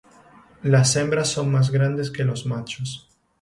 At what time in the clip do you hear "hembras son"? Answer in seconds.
0.95-1.51